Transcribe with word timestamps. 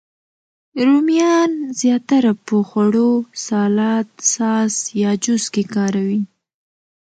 رومیان 0.85 1.51
زیاتره 1.79 2.31
په 2.45 2.55
خوړو، 2.67 3.11
سالاد، 3.45 4.07
ساس، 4.33 4.73
یا 5.01 5.11
جوس 5.23 5.45
کې 5.53 5.63
کاروي 5.73 6.21